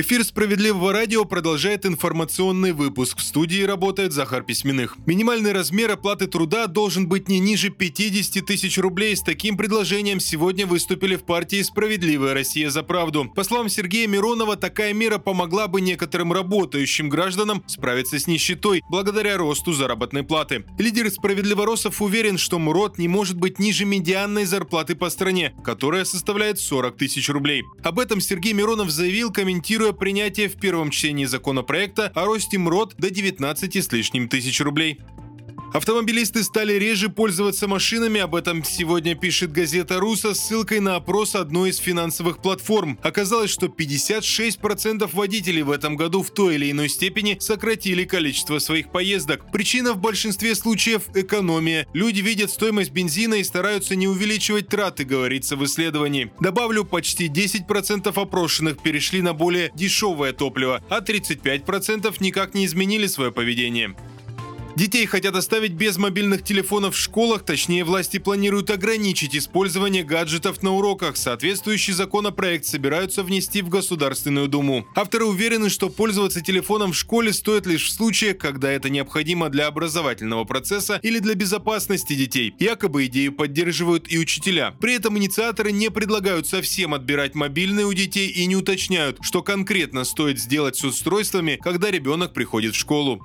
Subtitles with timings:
[0.00, 3.18] Эфир «Справедливого радио» продолжает информационный выпуск.
[3.18, 4.96] В студии работает Захар Письменных.
[5.04, 9.14] Минимальный размер оплаты труда должен быть не ниже 50 тысяч рублей.
[9.14, 13.30] С таким предложением сегодня выступили в партии «Справедливая Россия за правду».
[13.36, 19.36] По словам Сергея Миронова, такая мера помогла бы некоторым работающим гражданам справиться с нищетой благодаря
[19.36, 20.64] росту заработной платы.
[20.78, 26.58] Лидер «Справедливоросов» уверен, что МРОД не может быть ниже медианной зарплаты по стране, которая составляет
[26.58, 27.64] 40 тысяч рублей.
[27.82, 32.94] Об этом Сергей Миронов заявил, комментируя комментируя принятие в первом чтении законопроекта о росте МРОД
[32.98, 35.00] до 19 с лишним тысяч рублей.
[35.72, 41.36] Автомобилисты стали реже пользоваться машинами, об этом сегодня пишет газета «Руса» с ссылкой на опрос
[41.36, 42.98] одной из финансовых платформ.
[43.02, 48.90] Оказалось, что 56% водителей в этом году в той или иной степени сократили количество своих
[48.90, 49.52] поездок.
[49.52, 51.86] Причина в большинстве случаев– экономия.
[51.92, 56.32] Люди видят стоимость бензина и стараются не увеличивать траты, говорится в исследовании.
[56.40, 63.30] Добавлю, почти 10% опрошенных перешли на более дешевое топливо, а 35% никак не изменили свое
[63.30, 63.94] поведение.
[64.80, 70.72] Детей хотят оставить без мобильных телефонов в школах, точнее власти планируют ограничить использование гаджетов на
[70.72, 71.18] уроках.
[71.18, 74.86] Соответствующий законопроект собираются внести в Государственную Думу.
[74.94, 79.66] Авторы уверены, что пользоваться телефоном в школе стоит лишь в случае, когда это необходимо для
[79.66, 82.54] образовательного процесса или для безопасности детей.
[82.58, 84.74] Якобы идею поддерживают и учителя.
[84.80, 90.04] При этом инициаторы не предлагают совсем отбирать мобильные у детей и не уточняют, что конкретно
[90.04, 93.22] стоит сделать с устройствами, когда ребенок приходит в школу.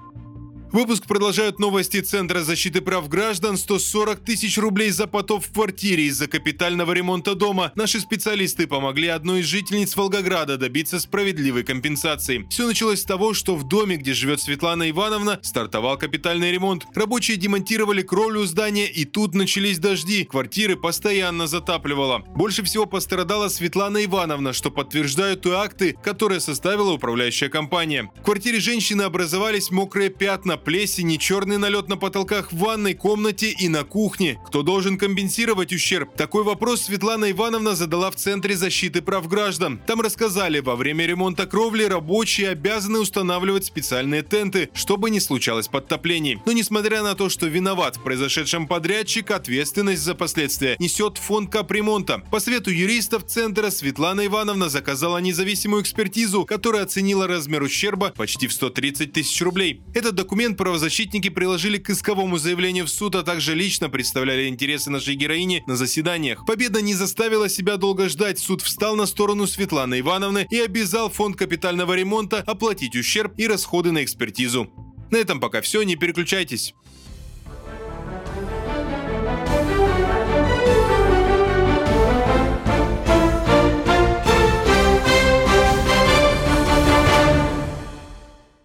[0.72, 3.56] Выпуск продолжают новости Центра защиты прав граждан.
[3.56, 7.72] 140 тысяч рублей за потоп в квартире из-за капитального ремонта дома.
[7.76, 12.46] Наши специалисты помогли одной из жительниц Волгограда добиться справедливой компенсации.
[12.50, 16.86] Все началось с того, что в доме, где живет Светлана Ивановна, стартовал капитальный ремонт.
[16.94, 20.26] Рабочие демонтировали кровлю здания, и тут начались дожди.
[20.26, 22.20] Квартиры постоянно затапливало.
[22.36, 28.12] Больше всего пострадала Светлана Ивановна, что подтверждают и акты, которые составила управляющая компания.
[28.20, 33.68] В квартире женщины образовались мокрые пятна, плесени, черный налет на потолках в ванной комнате и
[33.68, 34.40] на кухне.
[34.48, 36.16] Кто должен компенсировать ущерб?
[36.16, 39.82] Такой вопрос Светлана Ивановна задала в Центре защиты прав граждан.
[39.88, 46.40] Там рассказали, во время ремонта кровли рабочие обязаны устанавливать специальные тенты, чтобы не случалось подтоплений.
[46.46, 52.24] Но несмотря на то, что виноват в произошедшем подрядчик, ответственность за последствия несет фонд капремонта.
[52.32, 58.54] По свету юристов Центра Светлана Ивановна заказала независимую экспертизу, которая оценила размер ущерба почти в
[58.54, 59.82] 130 тысяч рублей.
[59.94, 65.16] Этот документ правозащитники приложили к исковому заявлению в суд, а также лично представляли интересы нашей
[65.16, 66.46] героини на заседаниях.
[66.46, 68.38] Победа не заставила себя долго ждать.
[68.38, 73.92] Суд встал на сторону Светланы Ивановны и обязал фонд капитального ремонта оплатить ущерб и расходы
[73.92, 74.70] на экспертизу.
[75.10, 76.76] На этом пока все, не переключайтесь.